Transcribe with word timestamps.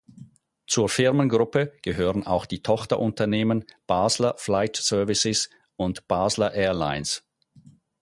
Zur 0.65 0.89
Firmengruppe 0.89 1.73
gehören 1.83 2.25
auch 2.25 2.47
die 2.47 2.63
Tochterunternehmen 2.63 3.65
"Basler 3.85 4.33
Flight 4.35 4.75
Services" 4.77 5.51
und 5.75 6.07
"Basler 6.07 6.55
Airlines". 6.55 7.23